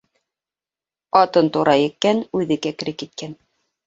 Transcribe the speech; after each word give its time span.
Атын 1.19 1.49
тура 1.57 1.75
еккән, 1.81 2.21
үҙе 2.39 2.57
кәкре 2.65 2.95
киткән. 3.03 3.37